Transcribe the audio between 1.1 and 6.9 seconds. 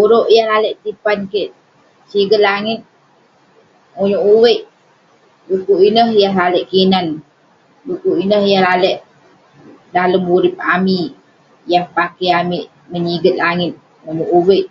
kek siget langit, onyog uveik. Dekuk ineh yah lalek